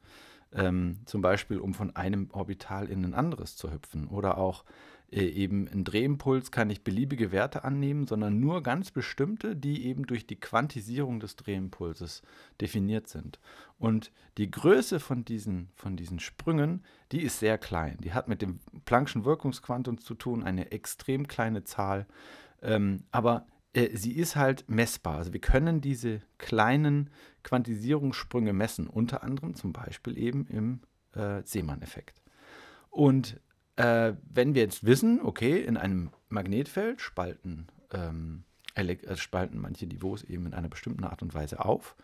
Ähm, 0.54 0.98
zum 1.06 1.22
Beispiel, 1.22 1.60
um 1.60 1.74
von 1.74 1.96
einem 1.96 2.30
Orbital 2.32 2.90
in 2.90 3.06
ein 3.06 3.14
anderes 3.14 3.56
zu 3.56 3.72
hüpfen. 3.72 4.08
Oder 4.08 4.38
auch 4.38 4.64
äh, 4.64 4.68
eben 5.12 5.68
ein 5.68 5.84
Drehimpuls 5.84 6.52
kann 6.52 6.70
nicht 6.70 6.86
beliebige 6.86 7.34
Werte 7.34 7.66
annehmen, 7.66 8.08
sondern 8.08 8.40
nur 8.40 8.64
ganz 8.64 8.92
bestimmte, 8.92 9.58
die 9.58 9.86
eben 9.86 10.06
durch 10.06 10.26
die 10.26 10.40
Quantisierung 10.40 11.20
des 11.20 11.36
Drehimpulses 11.36 12.22
definiert 12.62 13.08
sind. 13.08 13.40
Und 13.78 14.12
die 14.38 14.50
Größe 14.50 15.02
von 15.02 15.26
diesen, 15.26 15.70
von 15.76 15.98
diesen 15.98 16.20
Sprüngen, 16.20 16.84
die 17.12 17.22
ist 17.22 17.40
sehr 17.40 17.58
klein. 17.58 17.98
Die 18.02 18.14
hat 18.14 18.30
mit 18.30 18.42
dem 18.42 18.62
Planck'schen 18.86 19.26
Wirkungsquantum 19.26 20.00
zu 20.00 20.16
tun, 20.16 20.44
eine 20.44 20.72
extrem 20.72 21.28
kleine 21.28 21.66
Zahl. 21.66 22.08
Ähm, 22.62 23.04
aber 23.12 23.48
äh, 23.74 23.98
sie 23.98 24.14
ist 24.14 24.38
halt 24.38 24.70
messbar. 24.70 25.18
Also 25.18 25.34
wir 25.34 25.42
können 25.42 25.82
diese 25.82 26.22
kleinen 26.38 27.10
Quantisierungssprünge 27.44 28.54
messen, 28.54 28.88
unter 28.88 29.24
anderem 29.24 29.56
zum 29.56 29.74
Beispiel 29.74 30.18
eben 30.18 30.46
im 30.48 30.80
äh, 31.14 31.42
Seemann-Effekt. 31.44 32.22
Und 32.90 33.42
äh, 33.82 34.16
wenn 34.30 34.54
wir 34.54 34.62
jetzt 34.62 34.86
wissen, 34.86 35.22
okay, 35.24 35.60
in 35.60 35.76
einem 35.76 36.12
Magnetfeld 36.30 37.02
spalten, 37.02 37.68
ähm, 37.92 38.44
äh, 38.76 39.16
spalten 39.16 39.60
manche 39.60 39.88
Niveaus 39.88 40.24
eben 40.24 40.46
in 40.46 40.54
einer 40.54 40.70
bestimmten 40.70 41.04
Art 41.04 41.22
und 41.24 41.34
Weise 41.34 41.66
auf, 41.66 41.96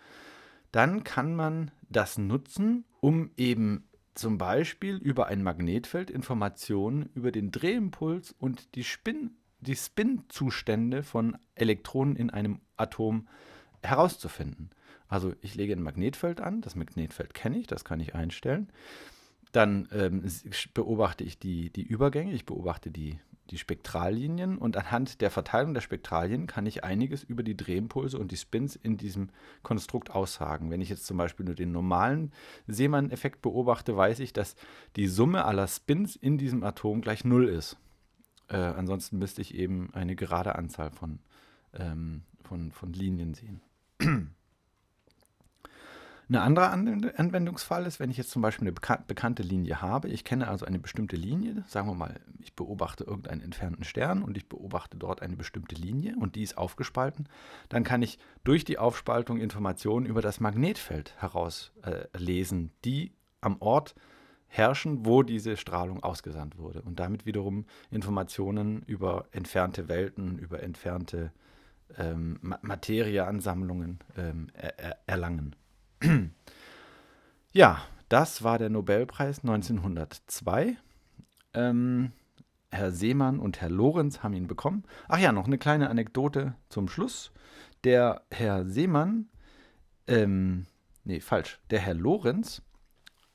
dann 0.72 1.04
kann 1.04 1.36
man 1.36 1.72
das 1.90 2.18
nutzen, 2.18 2.86
um 3.00 3.30
eben 3.38 3.88
zum 4.16 4.40
Beispiel 4.40 4.98
über 4.98 5.28
ein 5.28 5.44
Magnetfeld 5.44 6.10
Informationen 6.10 7.10
über 7.14 7.32
den 7.32 7.52
Drehimpuls 7.52 8.34
und 8.38 8.74
die 8.76 8.84
Spin 8.84 9.32
die 9.60 9.76
Spin-Zustände 9.76 11.02
von 11.02 11.36
Elektronen 11.56 12.16
in 12.16 12.30
einem 12.30 12.62
Atom 12.76 13.28
herauszufinden. 13.82 14.70
Also 15.08 15.34
ich 15.42 15.56
lege 15.56 15.74
ein 15.74 15.82
Magnetfeld 15.82 16.42
an, 16.42 16.62
das 16.62 16.76
Magnetfeld 16.76 17.34
kenne 17.34 17.58
ich, 17.58 17.66
das 17.66 17.84
kann 17.84 18.00
ich 18.00 18.14
einstellen. 18.14 18.70
Dann 19.51 19.88
ähm, 19.92 20.24
beobachte 20.74 21.24
ich 21.24 21.39
die, 21.39 21.72
die 21.72 21.84
Übergänge, 21.84 22.34
ich 22.34 22.46
beobachte 22.46 22.92
die, 22.92 23.20
die 23.50 23.58
Spektrallinien 23.58 24.58
und 24.58 24.75
anhand 24.75 25.22
der 25.22 25.32
Verteilung 25.32 25.74
der 25.74 25.82
Spektralien 25.82 26.48
kann 26.48 26.66
ich 26.66 26.84
einiges 26.84 27.24
über 27.24 27.44
die 27.44 27.56
Drehimpulse 27.56 28.18
und 28.20 28.32
die 28.32 28.38
Spins 28.38 28.75
in 28.75 28.98
diesem 28.98 29.30
Konstrukt 29.63 30.12
aussagen. 30.12 30.70
Wenn 30.70 30.82
ich 30.82 30.89
jetzt 30.89 31.06
zum 31.06 31.18
Beispiel 31.18 31.46
nur 31.46 31.56
den 31.56 31.72
normalen 31.72 32.32
Seemann-Effekt 32.68 33.42
beobachte, 33.42 33.96
weiß 33.96 34.20
ich, 34.20 34.34
dass 34.34 34.56
die 34.96 35.08
Summe 35.08 35.46
aller 35.46 35.68
Spins 35.68 36.16
in 36.16 36.38
diesem 36.38 36.63
Atom 36.63 37.01
gleich 37.01 37.24
Null 37.24 37.48
ist. 37.48 37.77
Äh, 38.50 38.58
ansonsten 38.58 39.18
müsste 39.18 39.42
ich 39.42 39.56
eben 39.56 39.94
eine 39.94 40.16
gerade 40.16 40.56
Anzahl 40.56 40.92
von, 40.92 41.20
ähm, 41.74 42.24
von, 42.42 42.72
von 42.72 42.94
Linien 42.94 43.34
sehen. 43.34 43.62
Eine 46.30 46.42
andere 46.42 46.72
Anwendungsfall 46.72 47.86
ist, 47.86 48.02
wenn 48.02 48.10
ich 48.10 48.18
jetzt 48.18 48.32
zum 48.32 48.42
Beispiel 48.42 48.68
eine 48.68 49.00
bekannte 49.08 49.44
Linie 49.44 49.82
habe, 49.82 50.10
ich 50.10 50.26
kenne 50.26 50.50
also 50.50 50.66
eine 50.66 50.78
bestimmte 50.78 51.16
Linie, 51.16 51.64
sagen 51.68 51.88
wir 51.88 51.96
mal, 51.96 52.20
ich 52.40 52.54
beobachte 52.54 53.06
irgendeinen 53.06 53.42
entfernten 53.42 53.86
Stern 53.86 54.24
und 54.24 54.36
ich 54.36 54.50
beobachte 54.50 54.98
dort 54.98 55.22
eine 55.22 55.38
bestimmte 55.38 55.76
Linie 55.76 56.18
und 56.20 56.36
die 56.36 56.44
ist 56.44 56.58
aufgespalten, 56.58 57.30
dann 57.70 57.86
kann 57.86 58.02
ich 58.02 58.20
durch 58.44 58.66
die 58.66 58.78
Aufspaltung 58.78 59.38
Informationen 59.38 60.06
über 60.06 60.22
das 60.22 60.42
Magnetfeld 60.42 61.14
herauslesen, 61.18 62.66
äh, 62.66 62.72
die 62.84 63.14
am 63.40 63.62
Ort 63.62 63.96
herrschen, 64.48 65.06
wo 65.06 65.24
diese 65.24 65.56
Strahlung 65.56 66.04
ausgesandt 66.04 66.58
wurde. 66.58 66.82
Und 66.82 67.00
damit 67.00 67.26
wiederum 67.26 67.66
Informationen 67.90 68.82
über 68.82 69.28
entfernte 69.32 69.88
Welten, 69.88 70.40
über 70.40 70.62
entfernte 70.62 71.32
ähm, 71.98 72.40
Materieansammlungen 72.62 74.00
ähm, 74.18 74.50
er 74.54 74.98
erlangen 75.06 75.56
ja, 77.51 77.82
das 78.10 78.44
war 78.44 78.58
der 78.58 78.70
Nobelpreis 78.70 79.39
1902. 79.39 80.77
Ähm, 81.54 82.12
Herr 82.72 82.92
Seemann 82.92 83.39
und 83.39 83.62
Herr 83.62 83.70
Lorenz 83.70 84.24
haben 84.24 84.34
ihn 84.34 84.48
bekommen. 84.48 84.84
Ach 85.08 85.20
ja, 85.20 85.32
noch 85.32 85.48
eine 85.48 85.58
kleine 85.58 85.89
Anekdote 85.89 86.56
zum 86.70 86.88
Schluss. 86.88 87.32
Der 87.84 88.24
Herr 88.32 88.66
Seemann, 88.66 89.30
ähm, 90.08 90.68
nee, 91.04 91.20
falsch, 91.20 91.60
der 91.70 91.80
Herr 91.80 91.94
Lorenz 91.94 92.62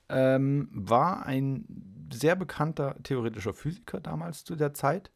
ähm, 0.08 0.68
war 0.72 1.26
ein 1.26 1.64
sehr 2.12 2.36
bekannter 2.36 2.96
theoretischer 3.02 3.54
Physiker 3.54 4.00
damals 4.00 4.44
zu 4.44 4.54
der 4.56 4.74
Zeit. 4.74 5.10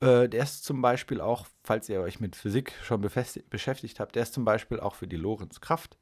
Äh, 0.00 0.28
der 0.28 0.44
ist 0.44 0.64
zum 0.64 0.80
Beispiel 0.80 1.20
auch, 1.20 1.46
falls 1.62 1.88
ihr 1.88 2.00
euch 2.00 2.20
mit 2.20 2.36
Physik 2.36 2.72
schon 2.82 3.00
beschäftigt 3.00 4.00
habt, 4.00 4.14
der 4.14 4.22
ist 4.22 4.34
zum 4.34 4.44
Beispiel 4.44 4.78
auch 4.78 4.94
für 4.94 5.08
die 5.08 5.16
Lorentzkraft 5.16 5.98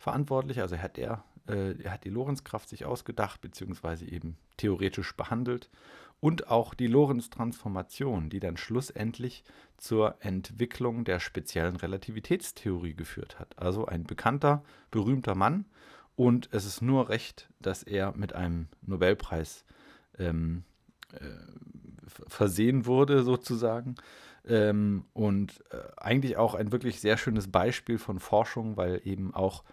verantwortlich. 0.00 0.60
Also 0.60 0.78
hat 0.78 0.98
er, 0.98 1.22
äh, 1.46 1.74
hat 1.88 2.04
die 2.04 2.10
Lorenzkraft 2.10 2.68
sich 2.68 2.84
ausgedacht, 2.84 3.40
beziehungsweise 3.40 4.06
eben 4.06 4.36
theoretisch 4.56 5.14
behandelt. 5.14 5.70
Und 6.18 6.48
auch 6.48 6.74
die 6.74 6.86
Lorentz-Transformation, 6.86 8.28
die 8.28 8.40
dann 8.40 8.56
schlussendlich 8.56 9.44
zur 9.78 10.16
Entwicklung 10.20 11.04
der 11.04 11.20
speziellen 11.20 11.76
Relativitätstheorie 11.76 12.94
geführt 12.94 13.38
hat. 13.38 13.58
Also 13.58 13.86
ein 13.86 14.04
bekannter, 14.04 14.62
berühmter 14.90 15.34
Mann. 15.34 15.66
Und 16.16 16.50
es 16.52 16.66
ist 16.66 16.82
nur 16.82 17.08
recht, 17.08 17.48
dass 17.60 17.82
er 17.82 18.12
mit 18.16 18.34
einem 18.34 18.68
Nobelpreis 18.82 19.64
ähm, 20.18 20.64
äh, 21.12 21.18
versehen 22.26 22.84
wurde, 22.84 23.22
sozusagen. 23.22 23.94
Ähm, 24.46 25.04
und 25.14 25.62
äh, 25.70 25.78
eigentlich 25.96 26.36
auch 26.36 26.54
ein 26.54 26.72
wirklich 26.72 27.00
sehr 27.00 27.16
schönes 27.16 27.50
Beispiel 27.50 27.98
von 27.98 28.18
Forschung, 28.18 28.76
weil 28.76 29.00
eben 29.04 29.34
auch 29.34 29.64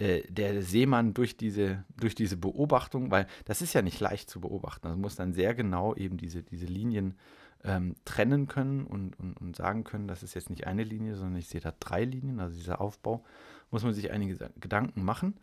äh, 0.00 0.22
der 0.30 0.62
Seemann 0.62 1.12
durch 1.12 1.36
diese, 1.36 1.84
durch 1.98 2.14
diese 2.14 2.38
Beobachtung, 2.38 3.10
weil 3.10 3.26
das 3.44 3.60
ist 3.60 3.74
ja 3.74 3.82
nicht 3.82 4.00
leicht 4.00 4.30
zu 4.30 4.40
beobachten, 4.40 4.86
also 4.86 4.98
muss 4.98 5.14
dann 5.14 5.34
sehr 5.34 5.54
genau 5.54 5.94
eben 5.94 6.16
diese, 6.16 6.42
diese 6.42 6.64
Linien 6.64 7.18
ähm, 7.64 7.94
trennen 8.06 8.48
können 8.48 8.86
und, 8.86 9.18
und, 9.20 9.34
und 9.34 9.56
sagen 9.56 9.84
können, 9.84 10.08
das 10.08 10.22
ist 10.22 10.32
jetzt 10.32 10.48
nicht 10.48 10.66
eine 10.66 10.84
Linie, 10.84 11.16
sondern 11.16 11.36
ich 11.36 11.48
sehe 11.48 11.60
da 11.60 11.74
drei 11.78 12.04
Linien, 12.04 12.40
also 12.40 12.56
dieser 12.56 12.80
Aufbau, 12.80 13.24
muss 13.70 13.84
man 13.84 13.92
sich 13.92 14.10
einige 14.10 14.50
Gedanken 14.58 15.04
machen 15.04 15.38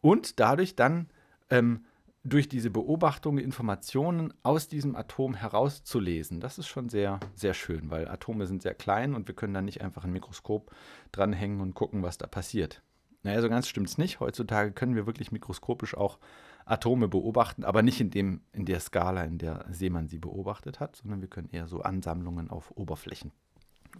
und 0.00 0.38
dadurch 0.38 0.76
dann 0.76 1.08
ähm, 1.50 1.84
durch 2.22 2.48
diese 2.48 2.70
Beobachtung 2.70 3.38
Informationen 3.38 4.32
aus 4.44 4.68
diesem 4.68 4.94
Atom 4.94 5.34
herauszulesen. 5.34 6.40
Das 6.40 6.58
ist 6.58 6.68
schon 6.68 6.88
sehr, 6.88 7.18
sehr 7.34 7.54
schön, 7.54 7.90
weil 7.90 8.06
Atome 8.06 8.46
sind 8.46 8.62
sehr 8.62 8.74
klein 8.74 9.14
und 9.14 9.26
wir 9.26 9.34
können 9.34 9.54
da 9.54 9.62
nicht 9.62 9.82
einfach 9.82 10.04
ein 10.04 10.12
Mikroskop 10.12 10.70
dranhängen 11.10 11.60
und 11.60 11.74
gucken, 11.74 12.02
was 12.02 12.16
da 12.16 12.28
passiert. 12.28 12.82
Naja, 13.28 13.42
so 13.42 13.50
ganz 13.50 13.68
stimmt 13.68 13.88
es 13.88 13.98
nicht. 13.98 14.20
Heutzutage 14.20 14.72
können 14.72 14.94
wir 14.94 15.04
wirklich 15.04 15.32
mikroskopisch 15.32 15.94
auch 15.94 16.18
Atome 16.64 17.08
beobachten, 17.08 17.62
aber 17.62 17.82
nicht 17.82 18.00
in, 18.00 18.10
dem, 18.10 18.40
in 18.54 18.64
der 18.64 18.80
Skala, 18.80 19.24
in 19.24 19.36
der 19.36 19.66
Seemann 19.68 20.08
sie 20.08 20.18
beobachtet 20.18 20.80
hat, 20.80 20.96
sondern 20.96 21.20
wir 21.20 21.28
können 21.28 21.50
eher 21.50 21.68
so 21.68 21.82
Ansammlungen 21.82 22.48
auf 22.48 22.70
Oberflächen 22.74 23.32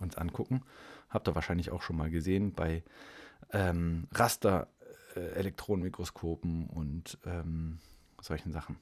uns 0.01 0.17
angucken. 0.17 0.63
Habt 1.11 1.29
ihr 1.29 1.35
wahrscheinlich 1.35 1.73
auch 1.73 1.83
schon 1.83 1.99
mal 1.99 2.09
gesehen 2.09 2.55
bei 2.55 2.83
ähm, 3.53 4.09
Raster-Elektronenmikroskopen 4.15 6.69
und 6.69 7.19
ähm, 7.27 7.81
solchen 8.23 8.51
Sachen. 8.51 8.79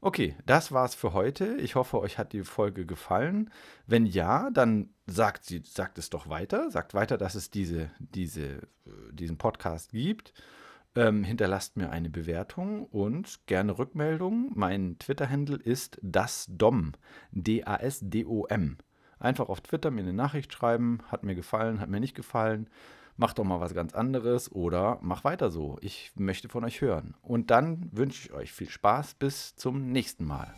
Okay, 0.00 0.36
das 0.46 0.70
war's 0.70 0.94
für 0.94 1.12
heute. 1.12 1.56
Ich 1.56 1.74
hoffe, 1.74 1.98
euch 1.98 2.18
hat 2.18 2.32
die 2.32 2.44
Folge 2.44 2.86
gefallen. 2.86 3.50
Wenn 3.86 4.06
ja, 4.06 4.48
dann 4.50 4.90
sagt, 5.06 5.44
sie, 5.44 5.60
sagt 5.64 5.98
es 5.98 6.08
doch 6.08 6.28
weiter. 6.28 6.70
Sagt 6.70 6.94
weiter, 6.94 7.18
dass 7.18 7.34
es 7.34 7.50
diese, 7.50 7.90
diese, 7.98 8.44
äh, 8.86 9.12
diesen 9.12 9.38
Podcast 9.38 9.90
gibt. 9.90 10.32
Ähm, 10.94 11.24
hinterlasst 11.24 11.76
mir 11.76 11.90
eine 11.90 12.10
Bewertung 12.10 12.86
und 12.86 13.44
gerne 13.46 13.76
Rückmeldung. 13.76 14.52
Mein 14.54 14.98
Twitter-Handle 15.00 15.56
ist 15.56 15.98
dasdom. 16.00 16.92
D-A-S-D-O-M. 17.32 18.78
Einfach 19.18 19.48
auf 19.48 19.60
Twitter 19.62 19.90
mir 19.90 20.02
eine 20.02 20.12
Nachricht 20.12 20.52
schreiben. 20.52 21.00
Hat 21.08 21.24
mir 21.24 21.34
gefallen, 21.34 21.80
hat 21.80 21.88
mir 21.88 22.00
nicht 22.00 22.14
gefallen 22.14 22.70
mach 23.18 23.34
doch 23.34 23.44
mal 23.44 23.60
was 23.60 23.74
ganz 23.74 23.94
anderes 23.94 24.50
oder 24.50 24.98
mach 25.02 25.24
weiter 25.24 25.50
so. 25.50 25.76
Ich 25.82 26.12
möchte 26.14 26.48
von 26.48 26.64
euch 26.64 26.80
hören. 26.80 27.14
Und 27.20 27.50
dann 27.50 27.90
wünsche 27.92 28.28
ich 28.28 28.32
euch 28.32 28.52
viel 28.52 28.70
Spaß. 28.70 29.14
Bis 29.14 29.54
zum 29.56 29.92
nächsten 29.92 30.24
Mal. 30.24 30.54